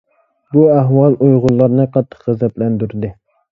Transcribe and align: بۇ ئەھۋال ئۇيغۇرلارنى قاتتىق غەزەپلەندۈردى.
بۇ 0.55 0.63
ئەھۋال 0.75 1.17
ئۇيغۇرلارنى 1.27 1.87
قاتتىق 1.99 2.27
غەزەپلەندۈردى. 2.33 3.15